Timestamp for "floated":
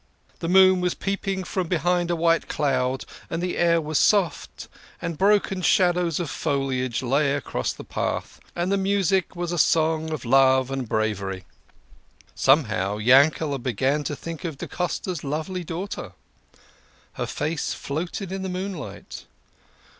17.75-18.31